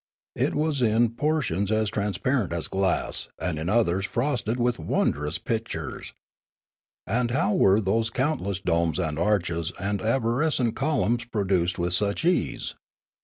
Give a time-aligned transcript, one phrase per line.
[0.35, 6.15] It was in portions as transparent as glass, and in others frosted with wondrous pictures.
[7.05, 11.93] And how were those count less domes and arches and arborescent columns pro duced with
[11.93, 12.73] such ease?